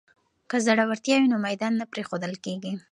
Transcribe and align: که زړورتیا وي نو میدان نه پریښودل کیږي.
که 0.49 0.57
زړورتیا 0.65 1.15
وي 1.19 1.27
نو 1.31 1.37
میدان 1.47 1.73
نه 1.79 1.85
پریښودل 1.93 2.33
کیږي. 2.45 2.71